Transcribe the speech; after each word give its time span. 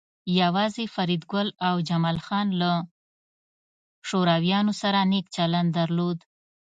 یوازې 0.39 0.85
فریدګل 0.93 1.47
او 1.67 1.75
جمال 1.89 2.17
خان 2.25 2.47
له 2.61 2.71
شورویانو 4.09 4.73
سره 4.81 4.99
نیک 5.11 5.25
چلند 5.35 5.69
درلود 5.79 6.19